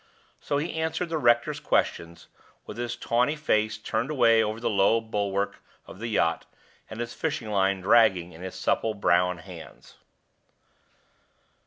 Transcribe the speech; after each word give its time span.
So 0.39 0.57
he 0.57 0.73
answered 0.73 1.09
the 1.09 1.19
rector's 1.19 1.59
questions, 1.59 2.25
with 2.65 2.77
his 2.77 2.95
tawny 2.95 3.35
face 3.35 3.77
turned 3.77 4.09
away 4.09 4.41
over 4.41 4.59
the 4.59 4.67
low 4.67 4.99
bulwark 4.99 5.61
of 5.85 5.99
the 5.99 6.07
yacht, 6.07 6.47
and 6.89 6.99
his 6.99 7.13
fishing 7.13 7.51
line 7.51 7.81
dragging 7.81 8.31
in 8.31 8.41
his 8.41 8.55
supple 8.55 8.95
brown 8.95 9.37
hands. 9.37 9.97